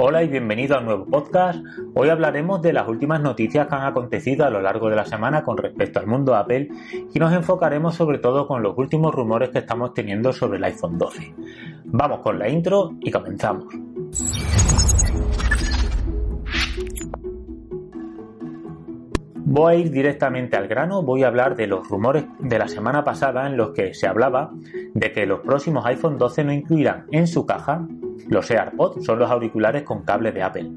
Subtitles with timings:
[0.00, 1.58] Hola y bienvenido a un nuevo podcast.
[1.94, 5.42] Hoy hablaremos de las últimas noticias que han acontecido a lo largo de la semana
[5.42, 6.68] con respecto al mundo Apple
[7.12, 10.98] y nos enfocaremos sobre todo con los últimos rumores que estamos teniendo sobre el iPhone
[10.98, 11.34] 12.
[11.86, 13.74] Vamos con la intro y comenzamos.
[19.34, 23.02] Voy a ir directamente al grano, voy a hablar de los rumores de la semana
[23.02, 24.52] pasada en los que se hablaba
[24.94, 27.88] de que los próximos iPhone 12 no incluirán en su caja
[28.28, 30.70] los AirPods son los auriculares con cable de Apple.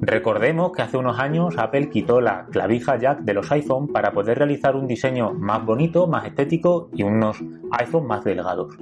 [0.00, 4.38] Recordemos que hace unos años Apple quitó la clavija jack de los iPhone para poder
[4.38, 7.42] realizar un diseño más bonito, más estético y unos
[7.78, 8.76] iPhone más delgados.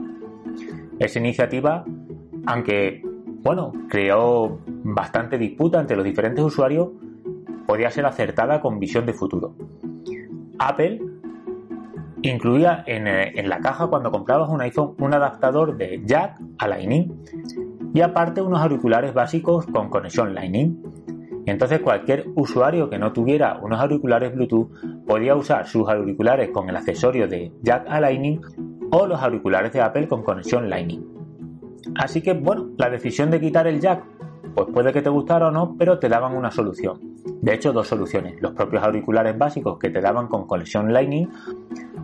[0.98, 1.84] Esa iniciativa,
[2.46, 3.02] aunque
[3.42, 6.88] bueno, creó bastante disputa entre los diferentes usuarios,
[7.66, 9.54] podía ser acertada con visión de futuro.
[10.58, 11.00] Apple
[12.22, 17.24] incluía eh, en, la caja cuando comprabas un iPhone un adaptador de jack a Lightning
[17.94, 20.82] y aparte unos auriculares básicos con conexión Lightning.
[21.46, 24.70] Entonces cualquier usuario que no tuviera unos auriculares Bluetooth
[25.06, 28.40] podía usar sus auriculares con el accesorio de jack a Lightning
[28.92, 31.04] o los auriculares de Apple con conexión Lightning.
[31.96, 34.04] Así que bueno, la decisión de quitar el jack
[34.54, 37.00] pues puede que te gustara o no, pero te daban una solución.
[37.40, 38.40] De hecho, dos soluciones.
[38.40, 41.28] Los propios auriculares básicos que te daban con conexión Lightning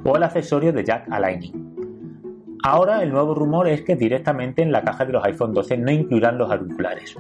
[0.05, 1.68] o el accesorio de jack a Lightning.
[2.63, 5.91] Ahora el nuevo rumor es que directamente en la caja de los iPhone 12 no
[5.91, 7.17] incluirán los auriculares.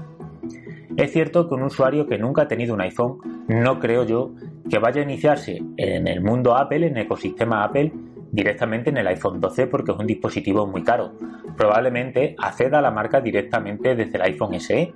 [0.96, 4.32] Es cierto que un usuario que nunca ha tenido un iPhone, no creo yo
[4.68, 7.92] que vaya a iniciarse en el mundo Apple, en el ecosistema Apple,
[8.32, 11.12] directamente en el iPhone 12 porque es un dispositivo muy caro.
[11.56, 14.92] Probablemente acceda a la marca directamente desde el iPhone SE.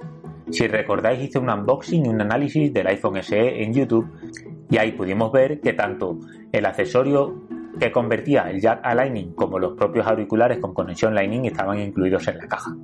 [0.50, 4.10] Si recordáis hice un unboxing y un análisis del iPhone SE en YouTube
[4.68, 6.18] y ahí pudimos ver que tanto
[6.50, 7.42] el accesorio
[7.78, 12.26] que convertía el jack a Lightning como los propios auriculares con conexión Lightning estaban incluidos
[12.28, 12.76] en la caja.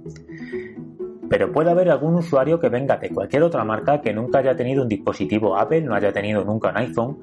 [1.29, 4.83] Pero puede haber algún usuario que venga de cualquier otra marca que nunca haya tenido
[4.83, 7.19] un dispositivo Apple, no haya tenido nunca un iPhone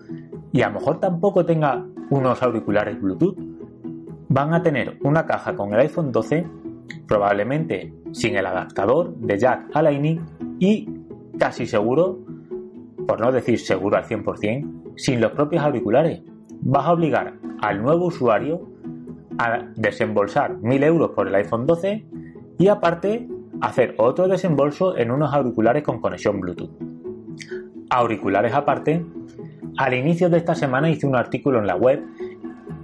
[0.52, 3.36] y a lo mejor tampoco tenga unos auriculares Bluetooth.
[4.30, 6.46] Van a tener una caja con el iPhone 12,
[7.08, 10.22] probablemente sin el adaptador de jack a Lightning
[10.60, 10.88] y
[11.40, 12.20] casi seguro,
[13.08, 16.22] por no decir seguro al 100%, sin los propios auriculares.
[16.62, 18.70] Vas a obligar al nuevo usuario
[19.38, 22.06] a desembolsar 1000 euros por el iPhone 12
[22.58, 23.28] y aparte
[23.62, 26.72] hacer otro desembolso en unos auriculares con conexión Bluetooth.
[27.90, 29.06] Auriculares aparte,
[29.78, 32.04] al inicio de esta semana hice un artículo en la web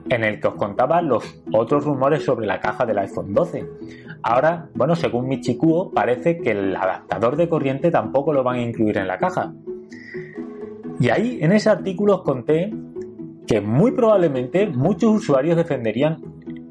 [0.10, 3.66] en el que os contaba los otros rumores sobre la caja del iPhone 12.
[4.24, 8.98] Ahora, bueno, según Michikuo, parece que el adaptador de corriente tampoco lo van a incluir
[8.98, 9.54] en la caja.
[11.00, 12.74] Y ahí, en ese artículo os conté
[13.48, 16.22] que muy probablemente muchos usuarios defenderían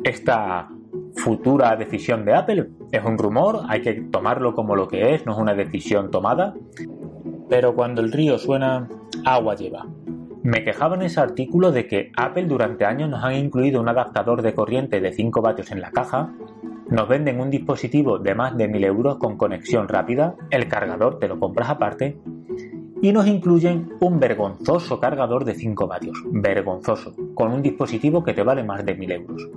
[0.04, 0.68] esta
[1.16, 2.70] futura decisión de Apple.
[2.92, 6.54] Es un rumor, hay que tomarlo como lo que es, no es una decisión tomada.
[7.48, 8.88] Pero cuando el río suena,
[9.24, 9.86] agua lleva.
[10.42, 14.40] Me quejaba en ese artículo de que Apple durante años nos han incluido un adaptador
[14.40, 16.32] de corriente de 5 vatios en la caja,
[16.88, 21.28] nos venden un dispositivo de más de 1000 euros con conexión rápida, el cargador te
[21.28, 22.18] lo compras aparte,
[23.02, 28.42] y nos incluyen un vergonzoso cargador de 5 vatios, vergonzoso, con un dispositivo que te
[28.42, 29.48] vale más de 1000 euros.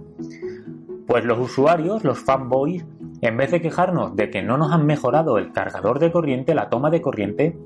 [1.06, 2.86] Pues los usuarios, los fanboys,
[3.22, 6.70] en vez de quejarnos de que no nos han mejorado el cargador de corriente, la
[6.70, 7.58] toma de corriente,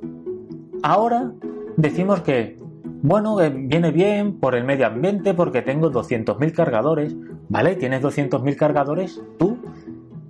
[0.82, 1.32] ahora
[1.78, 2.58] decimos que,
[3.04, 7.16] bueno, viene bien por el medio ambiente porque tengo 200.000 cargadores,
[7.50, 7.76] ¿vale?
[7.76, 9.22] ¿Tienes 200.000 cargadores?
[9.38, 9.60] Tú,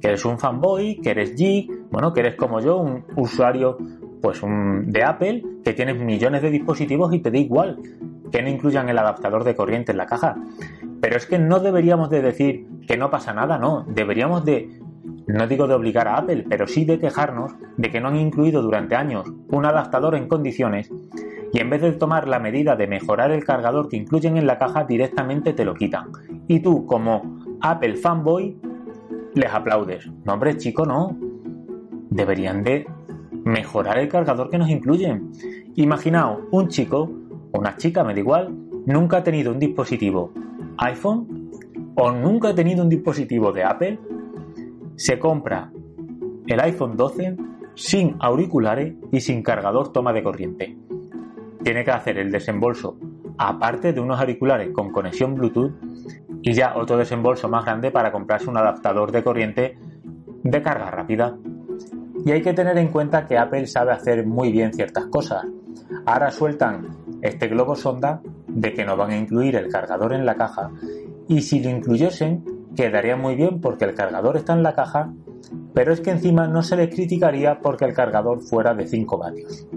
[0.01, 3.77] que eres un fanboy, que eres geek, bueno, que eres como yo, un usuario
[4.21, 7.77] pues de Apple que tienes millones de dispositivos y te da igual
[8.31, 10.35] que no incluyan el adaptador de corriente en la caja.
[11.01, 13.85] Pero es que no deberíamos de decir que no pasa nada, no.
[13.87, 14.79] Deberíamos de,
[15.27, 18.61] no digo de obligar a Apple, pero sí de quejarnos de que no han incluido
[18.61, 20.89] durante años un adaptador en condiciones
[21.53, 24.57] y en vez de tomar la medida de mejorar el cargador que incluyen en la
[24.57, 26.11] caja, directamente te lo quitan.
[26.47, 28.59] Y tú, como Apple fanboy,
[29.33, 30.09] les aplaudes.
[30.25, 31.17] No, hombre, chico, no.
[32.09, 32.87] Deberían de
[33.47, 35.31] mejorar el cargador que nos incluyen.
[35.75, 37.09] Imaginaos un chico
[37.53, 38.53] una chica, me da igual,
[38.85, 40.31] nunca ha tenido un dispositivo
[40.77, 41.49] iPhone
[41.95, 43.99] o nunca ha tenido un dispositivo de Apple,
[44.95, 45.71] se compra
[46.45, 47.35] el iPhone 12
[47.75, 50.77] sin auriculares y sin cargador toma de corriente.
[51.63, 52.97] Tiene que hacer el desembolso
[53.37, 55.73] aparte de unos auriculares con conexión Bluetooth
[56.41, 59.77] y ya otro desembolso más grande para comprarse un adaptador de corriente
[60.43, 61.35] de carga rápida.
[62.25, 65.45] Y hay que tener en cuenta que Apple sabe hacer muy bien ciertas cosas.
[66.05, 66.87] Ahora sueltan
[67.21, 70.71] este globo sonda de que no van a incluir el cargador en la caja
[71.27, 72.43] y si lo incluyesen
[72.75, 75.11] quedaría muy bien porque el cargador está en la caja
[75.73, 79.67] pero es que encima no se les criticaría porque el cargador fuera de 5 vatios.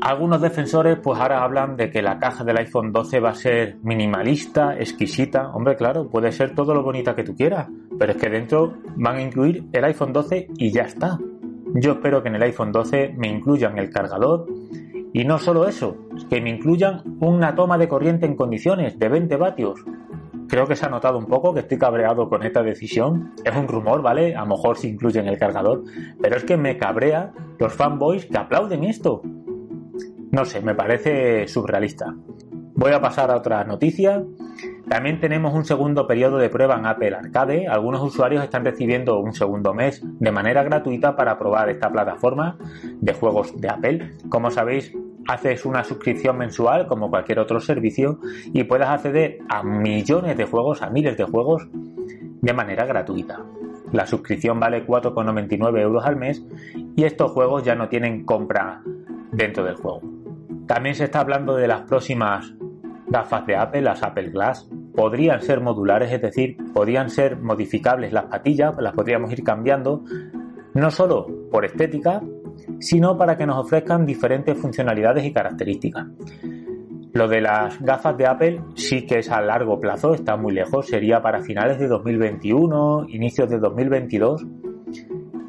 [0.00, 3.78] Algunos defensores pues ahora hablan de que la caja del iPhone 12 va a ser
[3.82, 5.50] minimalista, exquisita.
[5.50, 7.68] Hombre, claro, puede ser todo lo bonita que tú quieras,
[7.98, 11.18] pero es que dentro van a incluir el iPhone 12 y ya está.
[11.74, 14.46] Yo espero que en el iPhone 12 me incluyan el cargador
[15.12, 15.96] y no solo eso,
[16.28, 19.84] que me incluyan una toma de corriente en condiciones de 20 vatios.
[20.48, 23.34] Creo que se ha notado un poco que estoy cabreado con esta decisión.
[23.44, 24.34] Es un rumor, ¿vale?
[24.34, 25.84] A lo mejor se incluye en el cargador.
[26.20, 29.20] Pero es que me cabrea los fanboys que aplauden esto.
[30.30, 32.14] No sé, me parece surrealista.
[32.78, 34.22] Voy a pasar a otra noticia.
[34.88, 37.66] También tenemos un segundo periodo de prueba en Apple Arcade.
[37.66, 42.56] Algunos usuarios están recibiendo un segundo mes de manera gratuita para probar esta plataforma
[43.00, 44.12] de juegos de Apple.
[44.28, 44.96] Como sabéis,
[45.26, 48.20] haces una suscripción mensual como cualquier otro servicio
[48.52, 53.42] y puedes acceder a millones de juegos, a miles de juegos de manera gratuita.
[53.90, 56.46] La suscripción vale 4,99 euros al mes
[56.94, 58.82] y estos juegos ya no tienen compra
[59.32, 60.00] dentro del juego.
[60.68, 62.54] También se está hablando de las próximas
[63.10, 64.68] gafas de Apple, las Apple Glass.
[64.94, 70.04] Podrían ser modulares, es decir, podrían ser modificables las patillas, las podríamos ir cambiando,
[70.74, 72.22] no solo por estética,
[72.80, 76.06] sino para que nos ofrezcan diferentes funcionalidades y características.
[77.12, 80.86] Lo de las gafas de Apple sí que es a largo plazo, está muy lejos,
[80.86, 84.46] sería para finales de 2021, inicios de 2022,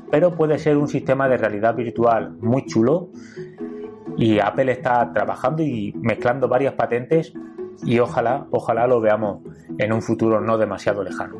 [0.09, 3.09] pero puede ser un sistema de realidad virtual muy chulo
[4.19, 7.33] y Apple está trabajando y mezclando varias patentes
[7.83, 9.39] y ojalá, ojalá lo veamos
[9.77, 11.38] en un futuro no demasiado lejano.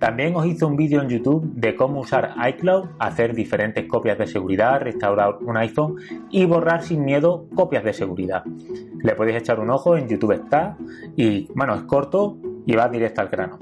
[0.00, 4.26] También os hice un vídeo en YouTube de cómo usar iCloud, hacer diferentes copias de
[4.26, 5.96] seguridad, restaurar un iPhone
[6.30, 8.42] y borrar sin miedo copias de seguridad.
[9.02, 10.76] Le podéis echar un ojo, en YouTube está
[11.14, 12.36] y bueno, es corto
[12.66, 13.58] y va directo al grano.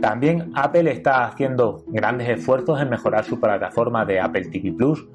[0.00, 5.06] También Apple está haciendo grandes esfuerzos en mejorar su plataforma de Apple TV Plus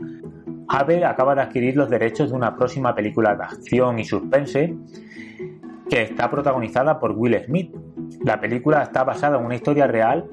[0.70, 4.76] Apple acaba de adquirir los derechos de una próxima película de acción y suspense
[5.90, 7.74] que está protagonizada por Will Smith.
[8.24, 10.30] La película está basada en una historia real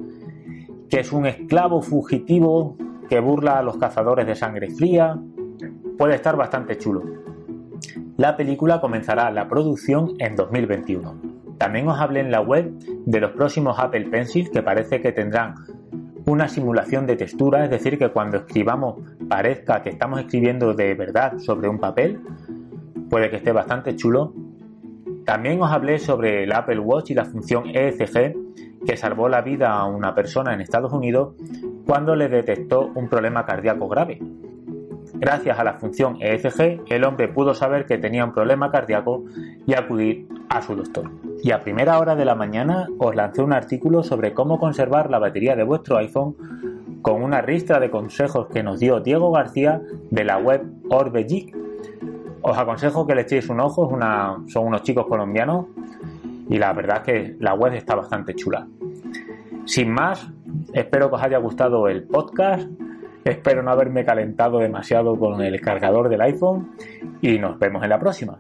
[0.91, 2.77] que es un esclavo fugitivo
[3.09, 5.19] que burla a los cazadores de sangre fría.
[5.97, 7.03] Puede estar bastante chulo.
[8.17, 11.35] La película comenzará la producción en 2021.
[11.59, 12.73] También os hablé en la web
[13.07, 15.55] de los próximos Apple Pencil que parece que tendrán
[16.27, 18.97] una simulación de textura, es decir, que cuando escribamos
[19.29, 22.21] parezca que estamos escribiendo de verdad sobre un papel,
[23.09, 24.33] puede que esté bastante chulo.
[25.25, 28.35] También os hablé sobre el Apple Watch y la función ECG
[28.87, 31.35] que salvó la vida a una persona en Estados Unidos
[31.87, 34.21] cuando le detectó un problema cardíaco grave.
[35.15, 39.25] Gracias a la función ECG, el hombre pudo saber que tenía un problema cardíaco
[39.67, 41.11] y acudir a su doctor.
[41.43, 45.19] Y a primera hora de la mañana os lancé un artículo sobre cómo conservar la
[45.19, 46.37] batería de vuestro iPhone
[47.05, 51.55] con una ristra de consejos que nos dio Diego García de la web Orbegeek.
[52.41, 53.91] Os aconsejo que le echéis un ojo,
[54.47, 55.67] son unos chicos colombianos
[56.49, 58.67] y la verdad es que la web está bastante chula.
[59.67, 60.27] Sin más,
[60.73, 62.71] espero que os haya gustado el podcast
[63.23, 66.73] Espero no haberme calentado demasiado con el cargador del iPhone
[67.23, 68.39] y nos vemos en la próxima.